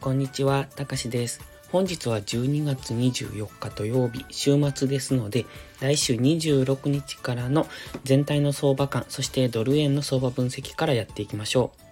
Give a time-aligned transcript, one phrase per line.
[0.00, 1.40] こんにちは、たかしです。
[1.70, 5.46] 本日は12月24日土曜日、週末ですので、
[5.80, 7.68] 来週26日からの
[8.02, 11.90] 全体の相場感、そしてドル円の相場分析からやっていきましょう。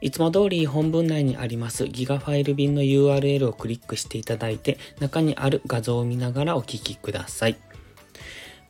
[0.00, 7.56] いつも通り本文内にありますギガファイル便の URL をクリックしていただいて、中にある画像を見ながらお聞きください。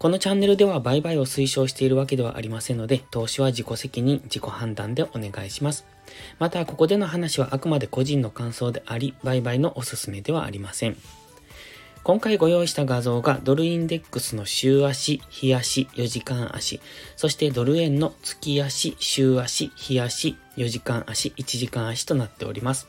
[0.02, 5.84] このチャンネルでは売買を推奨しているわけではありませんので、投資は自己責任、自己判断でお願いします。
[6.40, 10.96] また、ここでの話はあくまで個人の感想であり、売買のおすすめではありません。
[12.02, 16.80] 今回ご用意した画像がドルインデックスの週足、日足、4時間足、
[17.14, 22.88] そしてドル円の月足、週足、日足、4時間足、1時間足となっております。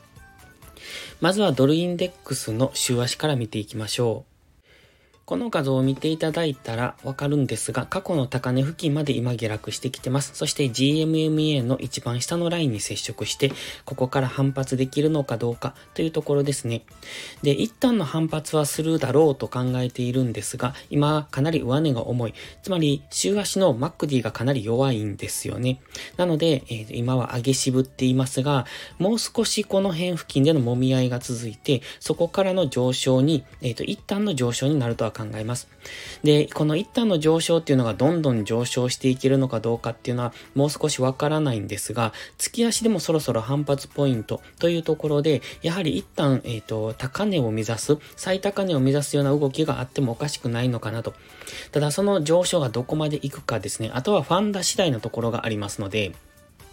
[1.20, 4.33] まずはドルインデックスの週足から見ていきましょう。
[5.26, 10.32] この画像を見ていただいたらわかるんですが、過去の高値付近まで今下落してきてます。
[10.34, 13.50] そして GMMA の一番下のラインに接触して、
[13.86, 16.82] ここから反発できるのかどうかというところですね。
[17.42, 22.34] で、一旦の反発はするだろうと考えているんですが、今かなり上値が重い。
[22.62, 25.80] つまり、週足の MacD がかなり弱いんですよね。
[26.18, 28.66] なので、えー、今は上げ渋っていますが、
[28.98, 35.68] もう少しこの辺付近での揉み合いが続いて、そこからの上昇に、えっ、ー、と、一旦の上昇になるとは考えます。
[36.22, 51.14] で、この一旦の上昇っていうのがどんどん上昇していけるのかどうかっていうのはもう少しわからないんですが、月足でもそろそろ反発ポイントというところで、やはり一旦、えっ、ー、と、高値を目指す、最高値を目指すような動きがあってもおかしくないのかなと。
[51.72, 56.12] ただその上昇がどこまで行くかですね、あとはファンダ次第のところがありますので、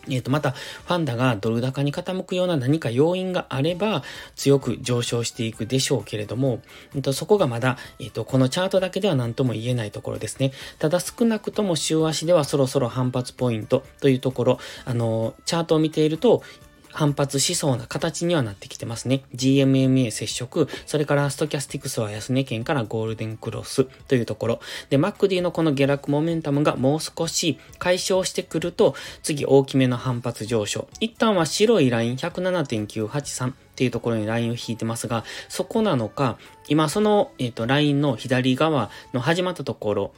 [0.10, 4.04] えっ、と、また、ファンダがドル高に傾くような何か要因があれば、
[4.36, 6.62] 強く上昇していくでしょうけれども、
[6.96, 10.52] えー、と、そこがまだ、えっ、と、このチャートだけでは何とも言えないところですね。
[10.80, 16.44] ただ、少なくとも週足ではそろそろ反発ポイントというところ、あの、チャートを見ていると、
[16.92, 19.24] 反発しそうな形にはなってきてますね。
[19.36, 24.60] GMMA 接触、それからストキャスティクスは安値圏からゴールデンクロスというところ。
[24.90, 30.88] で、MacD のこの下落モメンタムがもう少し解消してくると、次大きめの反発上昇。
[31.00, 40.14] 一旦は白いライン107.983っていうところにラインを引いてますが、そこなのか、今その、えっ、ー、と、ラインの左側の始まったところ、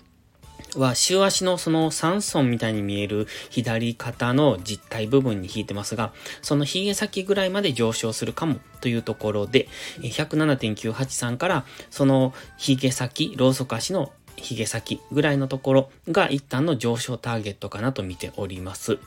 [0.76, 9.68] は、週足のその3層みたいに見える左肩の実体部分に引いてますが、その髭先ぐらいまで上昇するかもというところで、
[10.02, 19.00] 107.983からその髭先、ローソク足の髭先ぐらいのところが一旦の上昇ターゲットかなと見ております。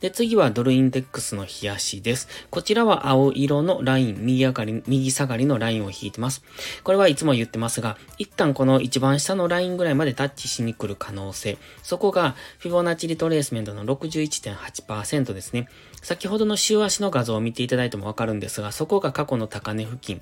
[0.00, 2.28] で、次はドルインデックスの冷やしです。
[2.50, 6.42] こちらは青色のライン、右上がり、右下がりのラインを引いてます。
[6.82, 11.58] これはいつも言ってますが、一旦この一番下のラインぐらいまでタッチしに来る可能性。
[11.82, 15.68] そこが、フィボナッチリトレースメントの61.8%ですね。
[16.02, 20.20] 先ほどの週足の画像を見ていただいてもわかるんですが、そこが過去の高値付近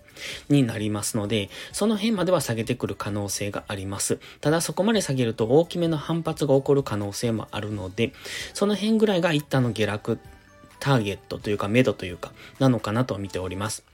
[0.51, 4.19] になりますので、その辺までは下げてくる可能性があります。
[4.43, 8.13] ただそこまで下げると大きめの反発が起こる可能性もあるので、
[8.53, 10.19] その辺ぐらいが一旦の下落
[10.79, 13.85] ターゲットというか、目処というか、なのかなと見ております。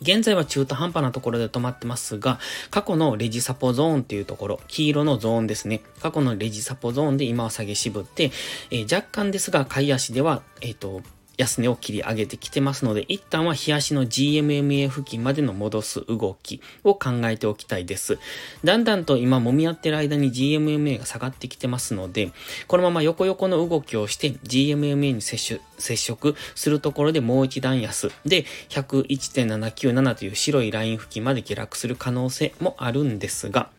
[0.00, 2.38] 現在は中途半端なところで止まってますが、
[2.70, 5.80] 過去のレジサポゾーンっていうところ、黄色のゾーンですね。
[6.00, 8.30] 過去のレジサポゾーンで今は下げ渋って、
[8.70, 11.02] えー、若干ですが、買い足では、えっ、ー、と、
[11.36, 18.18] 安値を切り上げてきてますので、一旦は日足の GMMA 付近までの戻す動きを考えておきたいです。
[18.62, 22.32] だんだんと今揉み合ってる間に GMMA が下がってきてますので、
[22.66, 33.70] このまま横横の動きをして GMMA に接触接触するところでもう一段安で101.797という白いライン付近まで下落する可能性もあるんですが、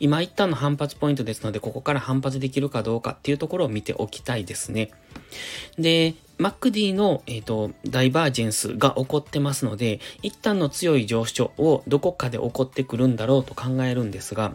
[0.00, 4.90] 今一旦の反発ポイントですので、ここから反発できるかどうかっていうところを見ておきたいですね。
[5.78, 14.54] で、MacD の、えーと、ダイバージェンスが起こってますので、一旦の強い上昇をどこかで起こってくるんだろうと考えるんですが、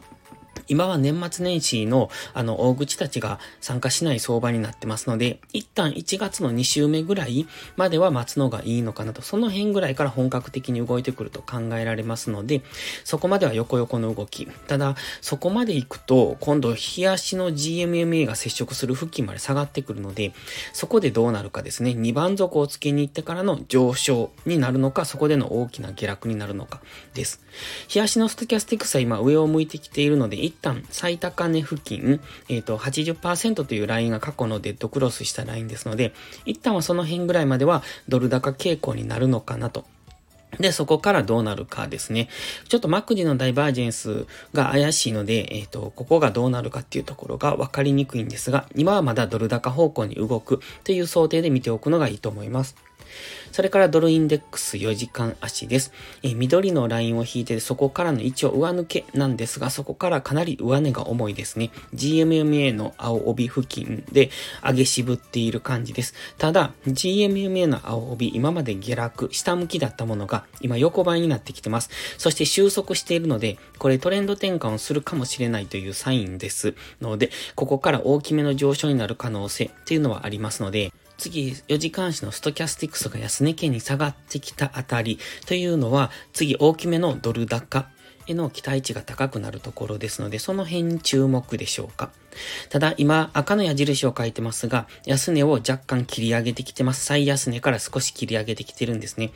[0.68, 12.62] 今は年末年始のあの大口たちが参加しない相場になってますので、一旦1月の2週目ぐらいまでは待つのがいいのかなと、その辺ぐらいから本格的に動いてくると考えられますので、
[13.04, 14.48] そこまでは横横の動き。
[14.68, 20.34] ただ、そこまで行くと、今度、日足の GMMA が接触する付近まで下がってくるので、
[20.74, 21.92] そこでどうなるかですね。
[21.92, 26.82] 2番底をつけに行ってからの上昇になるのか、そこでの大きな下落になるのか
[27.14, 27.42] です。
[27.88, 32.20] 日足のストキャスティックスは今上を向いてきているので、一旦最高値付近、
[32.50, 36.14] えっ、ー、と、80%というラインが過去のデッドクロスしたラインですので、
[36.46, 39.86] 一旦はその辺ぐらいまではドル高傾向になるのかなと
[40.60, 42.30] で、そこからどうなるかですね。
[42.68, 52.76] ちょっとマクディのダイバージェンスが怪しいので、えっ、ー、と、ここがどうなるかっていうところが分かりにくいんですが、今はまだドル高方向に動くという想定で見ておくのがいいと思います。
[53.52, 55.92] それからドルインデックス4時間足です。
[56.24, 61.72] え、緑のラインを引いてそこからの一応上抜けなんですが、そこからかなり上値が重いですね。
[61.94, 64.30] GMMA の青帯付近で
[64.64, 66.14] 上げ渋っている感じです。
[66.38, 71.90] ただ、GMMA の青帯、今まで下落、下向きだったものが今横ばいになってきてます。
[72.18, 87.90] そして収束しているので、これトレンド転換をするかもしれないというサインですので、ここから大きめの上昇になる可能性っていうのはありますので、次、4時間足のストキャスティックスが安値圏に下がってきたあたりというのは、次大きめのドル高
[88.28, 92.12] への期待値が高くなるところですので、その辺に注目でしょうか。
[92.70, 97.06] ただ、今、赤の矢印を書いてますが、安値を若干切り上げてきてます。
[97.06, 99.32] 最安値から少し切り上げてきてるんですね。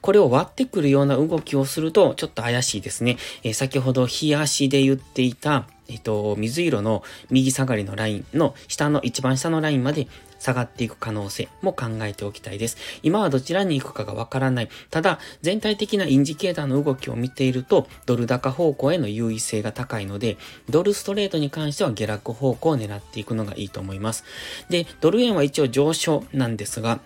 [0.00, 3.16] これを割ってくるような動きをすると、ちょっと怪しいですね。
[3.42, 10.06] えー、先ほど、日足で言っていた、えっと、水色の右下がりのラインの下の一番下のラインまで
[10.44, 12.76] 下がっていく可能性も考えておきたいです。
[13.02, 14.68] 今はどちらに行くかがわからない。
[14.90, 20.36] ただ、全体的なインジケーターの動きを見ていると、ドル高方向への優位性が高いので、
[20.68, 24.24] ドルストレートに関しては下落方向を狙っていくのがいいと思います。
[24.68, 27.00] で、ドル円は一応上昇なんですが、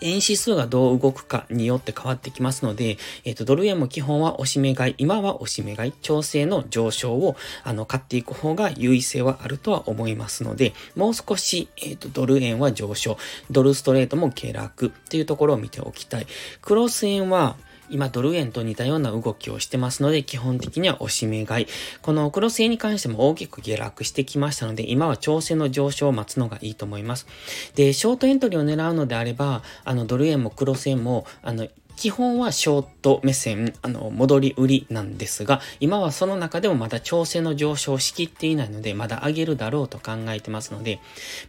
[0.00, 13.18] 円指数がどう動くかによって変わってきますので、えっ、ー、と、ドル円も基本は押し目買い、今は押し目買い、調整の上昇を、あの、買っていく方が優位性はあるとは思いますので、もう少し、えっ、ー、と、ドル円は上昇、
[13.50, 16.26] ドルストレートも下落というところを見ておきたい。
[16.60, 17.56] クロス円は、
[17.90, 21.66] 今ドル円と似たような動きをしてますので、基本的には押し目買い。
[22.02, 27.26] このクロス円に関しても大きく下落してきましたので、今は調整の上昇を待つのがいいと思います。
[27.74, 31.66] で、ショートエントリーを狙うのであれば、あの、ドル円もクロス円も、あの、
[31.96, 41.00] 基本はショート目線、あの、戻り売りなんですが、今はその中でもまだ調整の上昇しきっていないので、まだ上げるだろうと考えてますので、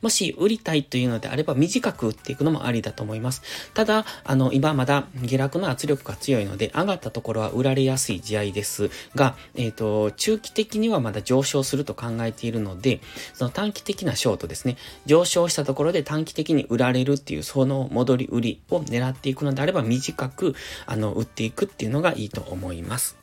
[0.01, 3.41] もし売りたいというのであれば短く売っていくのもありだと思います。
[3.73, 13.01] ただ、あの、今まだ下落の圧力が強いので、上がったところは売られやすい試合ですが、えっ、ー、と、中期的にはまだ上昇すると考えているので、
[13.33, 20.55] その短期的なショートですね、上昇したところで短期的に売られるっていう、その戻り売りを狙っていくのであれば短くく、
[20.85, 23.17] あの、売っていくっていうのがいいと思います。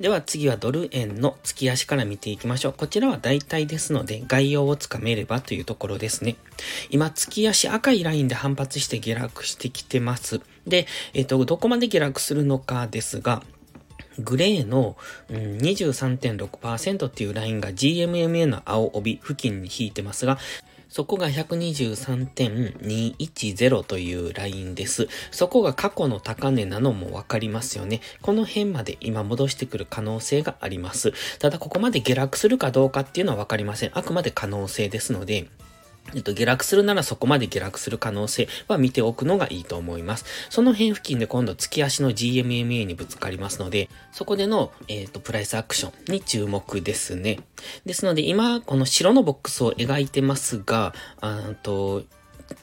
[0.00, 2.74] では次はドル円の月足から見ていきましょう。
[2.74, 6.36] こちらは大体ですので概要をつかめればというところですね。
[6.90, 10.42] 今月足赤いラインで反発して下落してきてます。
[10.66, 13.42] で、えっ、と、どこまで下落するのかですが、
[14.18, 14.96] グレーの、
[15.30, 20.38] うん、23.6%っていうラインが GMMA の青帯付近に引いてますが、
[20.96, 25.08] そこが123.210というラインです。
[25.30, 28.00] そこが過去の高値なのもわかりますよね。
[28.22, 31.12] この辺まで今戻してくる可能性があります。
[31.38, 33.90] ただここまで下落するかどうかっていうのはわかりません。
[33.92, 35.50] あくまで可能性ですので、
[36.14, 40.24] えっと、下落するならそこまで下落する可能性は見ておくのがいいと思います。
[40.50, 47.40] その辺付近で今度月足の GMMA にぶつかりますので、そこでの、えっ、と、プライスアクションに注目ですね。
[47.84, 52.04] ですので今、この白のボックスを描いてますが、あと、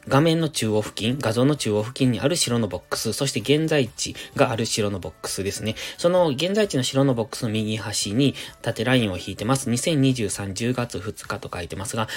[0.08, 5.76] 画面の中央付近、画像の中央付近にある白のボックス、そして現在地がある白のボックスですね。
[5.98, 9.70] その現在地の白のボックスの右端に縦ラインを引いてます。
[9.70, 12.08] 2023 10月2日と書いてますが、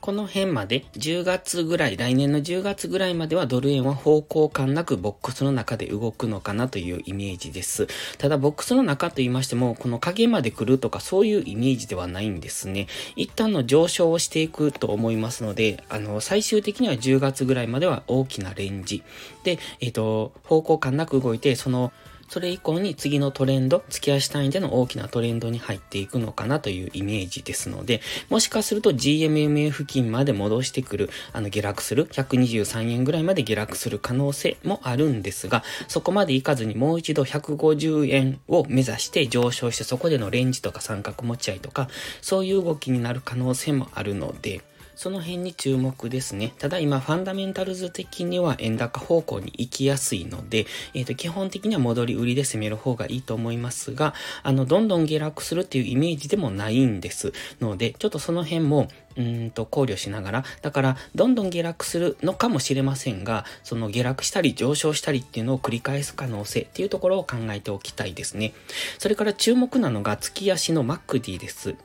[0.00, 7.86] この辺まで10月ぐらい、来年の10月ぐらいまではドル円は方向感なくボックスの中で動くのかなというイメージです。
[8.16, 12.86] ただボックスの中と言いましても、この影まで来るとかそういうイメージではないんですね。
[13.14, 19.02] 一旦の上昇をしていくと思いますので、あの、最終的には10月ぐらいまでは大きなレンジ。
[19.44, 21.92] で、えっ、ー、と、方向感なく動いて、その、
[22.30, 41.88] それ以降に次のトレンド、月足単位での大きなトレンドに入っていくのかなというイメージですので、もしかすると GMMA 付近まで戻してくる、あの下落する、123円ぐらいまで下落する可能性もあるんですが、そこまでいかずにもう一度150円を目指して上昇してそこでのレンジとか三角持ち合いとか、
[42.22, 44.60] そういう動きになる可能性もあるので、
[45.00, 46.52] その辺に注目ですね。
[46.58, 57.32] ただ今、ファンダメンタルズ的には円高方向に行きやすいので、えっ、ー、と、基本的には戻り売りで攻める方がいいと思いますが、あの、どんどん下落するっていうイメージでもないんです。
[57.62, 68.52] ので、ちょっとその辺も、うんと考慮しながら、だから、どんどん下落するのかもしれませんが、その下落したり上昇したりっていうのを繰り返す可能性っていうところを考えておきたいですね。
[68.98, 71.76] それから注目なのが月足のマックディです。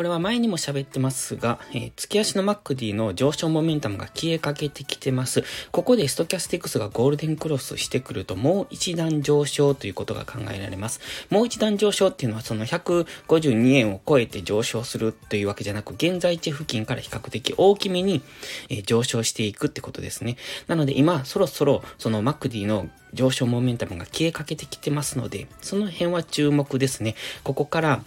[0.00, 5.44] これは前にも喋ってますが、えー、月足の MacD の上昇モメンタムが消えかけてきてます。
[5.72, 11.00] ここでストキャスティクスがゴールデンクロスしてくるともう一段上昇ということが考えられます。
[11.28, 18.22] もう一段上昇っていうのはその152円を超えて上昇するというわけじゃなく、現在地付近から比較的大きめに、
[18.70, 20.38] えー、上昇していくってことですね。
[20.66, 27.16] なので今そろそろその MacD の上昇モメンタムが消えかけてきてますので、その辺は注目ですね。
[27.44, 28.02] ここから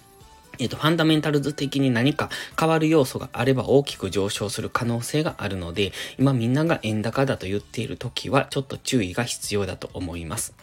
[0.60, 2.29] えっ、と、ファンダメンタルズ的に何か
[2.60, 10.53] 変わる要素があれば大きく上昇する可能性があるので、今みんなが円高だと言っている時はちょっと注意が必要だと思います。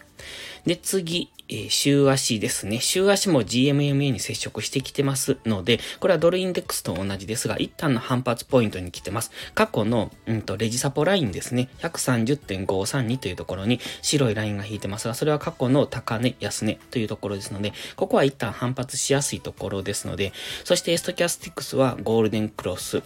[0.66, 2.80] で、次、えー、週足ですね。
[2.80, 9.32] 週足も GMMA に接触してきてますので、これはドルインデックスと同じですが、一旦の反発ポイントに来てます。
[9.54, 11.68] 過去の、うんと、レジサポラインですね。
[11.78, 20.32] 130.532というところに白いラインが引いてますが、それは過去の高値、安値というところですので、ここは一旦反発しやすいところですので、
[20.64, 23.02] そしてストキャスティックスはゴールデンクロス、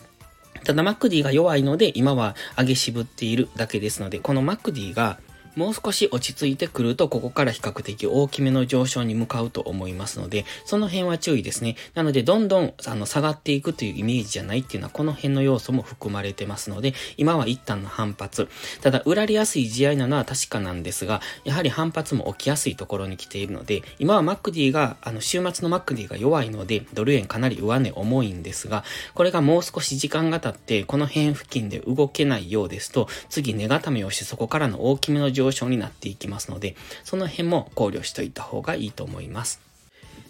[0.65, 5.19] ただ、マクディが弱いので、今は上げ渋っているだけですので、このマクディが
[5.57, 11.77] もう少し落ち着いてくると、ここから比較的大きめの上昇に向かうと思いますので、その辺は注意ですね。
[11.95, 18.49] なので、どんどん、あの、下がっていくというイメージじゃないっていうのは、この辺の要素も含まれてますので、今は一旦の反発。
[18.83, 28.85] ただ、売られやすい地合いなのは確かなんですが、やはり反発も起きやすいところに来ているので、今はマックディが、あの、週末のマックディが弱いので、ドル円かなり上値重いんですが、
[29.15, 39.61] これがもう少し時間が経って、この辺付近で動けないようですと、次、値固めをしてそこからの大きめの上上昇になっていきますので、その辺も考慮しておいた方がいいと思います。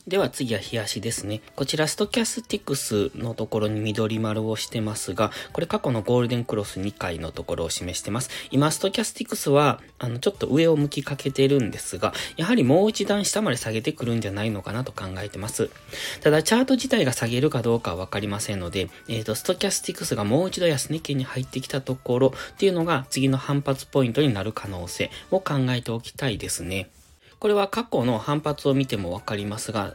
[0.07, 1.41] では次は冷やしですね。
[1.57, 8.29] こちらストキャスティクスのところに緑丸をしてますが、これ過去のゴールデンクロス2回のところを示してます。
[8.51, 15.71] 今ストキャスティクスは、あの、ちょっと上を向きかけてるんですが、やはりもう一段下まで下げてくるんじゃないのかなと考えてます。
[16.21, 26.91] ただ、チャート自体が下げるかどうかはわかりませんので、えっ、ー、と、ストキャスティクスがもう一度安値圏に入ってきたところっていうのが次の反発ポイントになる可能性を考えておきたいですね。
[27.45, 29.93] これは過去の反発を見ても分かりますが、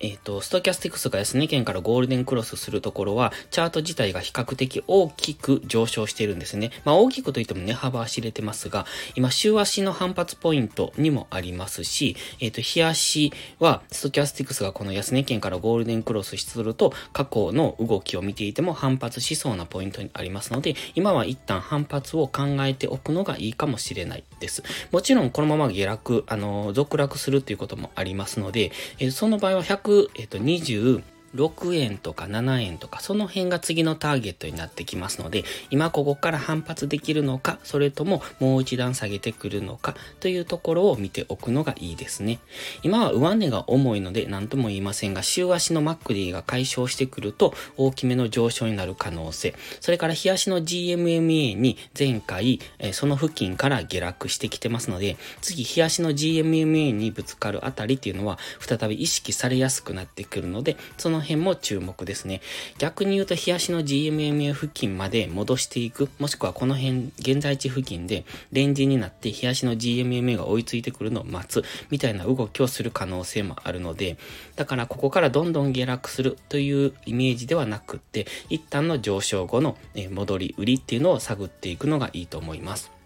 [0.00, 6.70] えっ、ー、と、ストキャスティクスが安値圏からゴールデンクロスするところは、チャート自体が比較的大きく上昇しているんですね。
[6.84, 8.86] まあ大きくといっても値幅は知れてますが、
[9.16, 24.62] 今、週足の反発ポイントにもありますし、えっ、ー、と、日足は、ストキャスティクスがこの安値圏からゴールデンクロスすると、過去の動きを見ていても反発しそうなポイントにありますので、今は一旦反発を考えておくのがいいかもしれないです。
[24.92, 31.02] もちろん、このまま下落、あの、続落するっていうこともありますので、えー、その場合は100えっ、と、20、
[31.34, 42.38] 6円とか7円とか、その辺が次のターゲットになってきますので、今ここから反発できるのか、それとももう一段下げてくるのか、というところを見ておくのがいいですね。
[42.82, 49.54] 今は上値が重いので何とも言いませんが、週足のマックディが解消してくると、大きめの上昇になる可能性。
[49.80, 62.40] それから日足の GMMA に前回、えその付近から下落してきてますので、次日足の GMMA にぶつかるあたりっていうのは、再び意識されやすくなってくるので、そのの辺も注目ですね。
[62.78, 74.16] 逆に言うと、日足の GMMA 付近まで戻していく、もしくはこの辺、現在地付近でレンジになって日足の GMMA が追いついてくるのを待つ、みたいな動きをする可能性もあるので、
[74.56, 79.76] だからここからどんどん下落するというイメージではなくって、一旦の上昇後の
[80.10, 82.97] 戻り売りっていうのを探っていくのがいいと思います。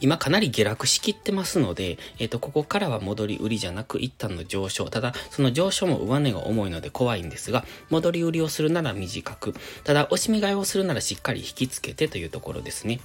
[0.00, 4.90] 今かなり下落しきってますので、えっ、ー、と、ここからは戻り売りじゃなく一旦の上昇。
[4.90, 9.54] ただ、その上昇も上値が重いので怖いんですが、戻り売りをするなら短く、
[9.84, 13.00] ただ、押し目買いをするならしっかり引きつけてというところですね。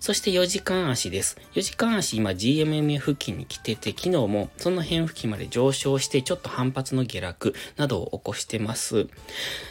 [0.00, 1.38] そして4時間足です。
[1.54, 9.06] 4時間足今 GMM 付近に来てて、昨日もその辺付近まで上昇してちょっと反発の下落などを起こしてます。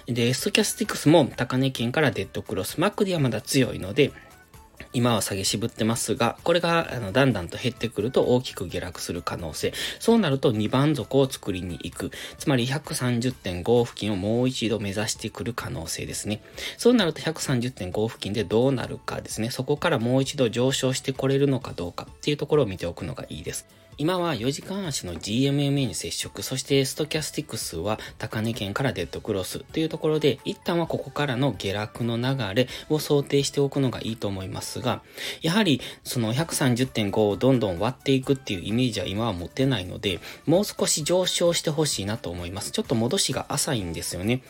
[0.08, 2.80] で、ストキャスティクスも高値圏からデッドクロス。
[2.80, 4.12] マックではまだ強いので、
[4.94, 9.74] 今は下げ渋ってますが、これが、あの、だんだんと減ってくると大きく下落する可能性。
[10.00, 12.12] そうなると2番底を作りに行く。
[12.38, 16.42] つまり130.5付近をもう一度目指してくる可能性ですね。
[16.78, 19.52] そうなると130.5付近でどうなるかですね。
[19.52, 23.81] そこからもう一度上昇してこれるのかどうかっていうところを見ておくのがいいです。
[24.02, 35.04] 今は4時間足の GMMA に接触、そしてストキャスティクスは高値圏からデッドクロスというところで、一旦はここからの下落の流れを想定しておくのがいいと思いますが、
[35.44, 42.72] やはりその130.5をどんどん割っていくっていうイメージは今は持てないので、もう少し上昇してほしいなと思います。
[42.72, 44.42] ちょっと戻しが浅いんですよね。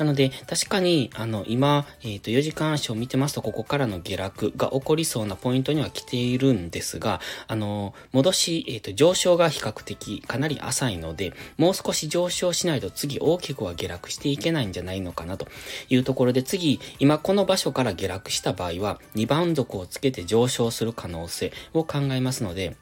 [0.00, 15.46] なので、確かに、あの、今、えっ、ー、と、4時間足を見てますと、ここからの下落が起こりそうなポイントには来ているんですが、あの、戻し、えっ、ー、と、上昇が比較的かなり浅いので、もう少し上昇しないと次大きくは下落していけないんじゃないのかなと
[15.90, 22.74] いうところで次、今この場所から下落した場合は、2番底をつけて上昇する可能性を考えますので、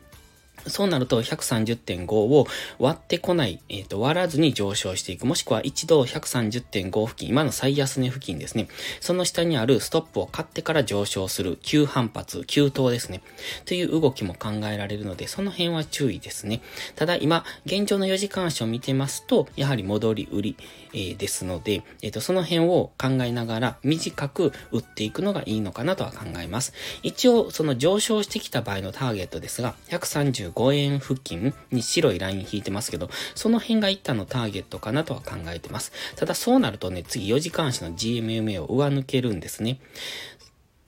[0.66, 2.47] そうなると130.5を
[2.78, 5.26] 割ってこない、えっ、ー、と、割らずに上昇していく。
[5.26, 8.68] もしくは一度130.5付近、今の最安値付近ですね。
[9.00, 13.23] その下にあるストップを買ってから上昇する急反発、急騰ですね。
[13.64, 16.61] という動きも考えられるので、その辺は注意ですね。
[16.97, 20.56] ただ今、現状の4時間足を見てますと、やはり戻り売り、
[20.92, 26.73] えー、ですので、えっ、ー、と、その辺を考えながら短く売っていくのがいいのかなとは考えます。
[27.02, 35.92] 一応、その上昇してきた場合のターゲットですが、135 5円付近に白いライン引いてますけど、その辺が一旦のターゲットかなとは考えてます。
[36.16, 39.80] ただそうなるとね、次4時間足の GMMA を上抜けるんですね。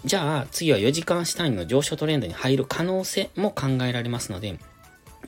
[0.05, 4.59] じゃあ、次は4時間足単位の上昇トレンドに入る可能性も考えられますので、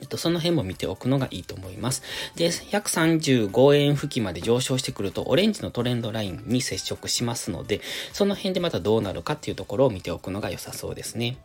[0.01, 2.03] えっと、その辺も見ておくのがいいと思います。
[2.35, 7.81] で、135円付近まで上昇してくると、オレンジのトレンドラインに接触しますので、
[8.13, 11.37] その辺でまたどうなるかっていうところを見ておくのが良さそうですね。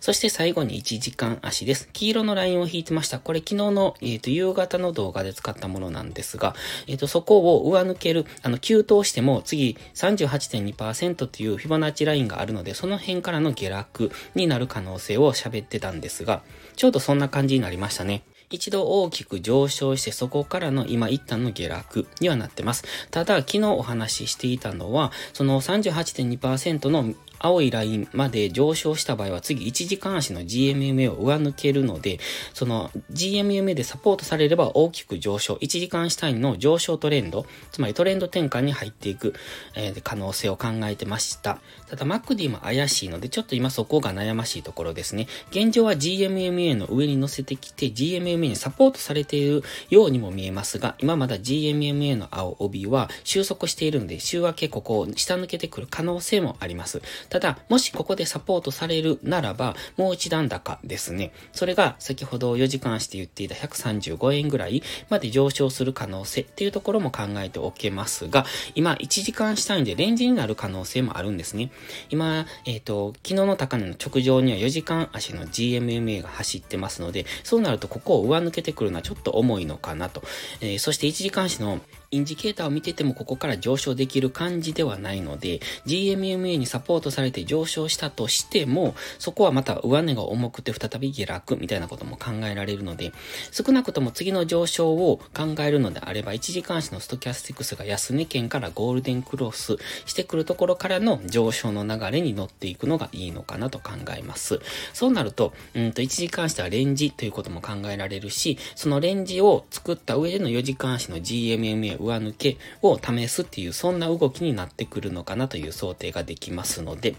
[0.00, 1.88] そして最後に1時間足です。
[1.92, 3.18] 黄色のラインを引いてました。
[3.18, 6.54] これ昨日の、え、ー、と、夕方の動画で使ったものなんですが、
[6.86, 16.42] えっ、ー、と、そこを上抜ける、あの、急騰しても次38.2%というフィボナッチラインがあるので、その辺からの下落になる可能性を喋ってたんですが、
[16.76, 18.24] ちょうどそんな感じになりましたね。
[18.50, 22.84] 一度大きく上昇してそこからの今一旦の下落にはなってます。
[23.10, 27.14] ただ、昨日お話ししていたのは、その38.2%の
[27.44, 32.18] 青いラインまで上昇した場合は次1時間足の GMMA を上抜けるので、
[32.54, 39.34] その GMMA でサポートされれば大きく上昇、1時間足単位の上昇トレンド、つまりトレンド転換に入っていく、
[39.74, 41.58] えー、可能性を考えてました。
[41.96, 45.28] ただ MacD も怪しいので、ちょっと今そこが悩ましいところですね。
[45.50, 57.00] 現状は GMMA の上に乗せてきて GMMA にサポートされているようにも見えますが、今まだ GMMA の青帯は収束しているので、週明けここを下抜けてくる可能性もあります。
[57.28, 61.30] ただ、もしここでサポートされるならば、もう一段高ですね。
[61.52, 71.70] それが先ほど4時間して言っていた135円ぐらいまで上昇する可能性っていうところも考えておけますが、今1時間下にでレンジになる可能性もあるんですね。
[72.10, 80.22] 今、えっ、ー、と、昨日の高値の直上には4時間足の GMMA が走ってますので、そうなるとここを上抜けてくるのはちょっと重いのかなと。
[80.60, 81.80] えー、そして1時間足の
[82.14, 93.12] インジケーターを見ててもここから上昇できる感じではないので、GMMA にサポートされて上昇したとしても、そこはまた上値が重くて再び下落みたいなことも考えられるので、
[93.50, 104.60] 少なくとも次の上昇を考えるのであれば、1時間足のストキャスティクスが安値圏からゴールデンクロスしてくるところからの上昇の流れに乗っていくのがいいのかなと考えます。
[104.92, 117.16] そうなると、うんと1時間足はレンジということも考えられるし、そのレンジを作った上での4時間足の GMMA 上抜けを試すっていう、そんな動きになってくるのかなという想定ができますので、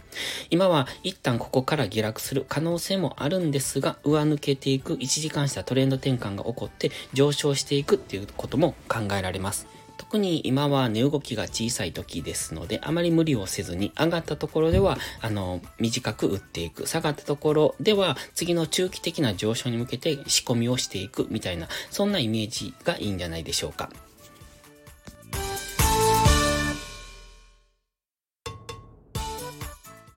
[0.49, 9.74] 今は一旦ここから下落する可能性もあるんですが、上抜けていく1時間したトレンド転換が起こって上昇していくっていうことも考えられます。
[9.97, 16.87] 特に今は値動きが小さい時ですので、あまり無理をせずに、上がったところでは、あの、短く打っていく。
[16.87, 23.89] 下がったところでは、次の中期的な上昇に向けて仕込みをしていくみたいな、そんなイメージがいいんじゃないでしょうか。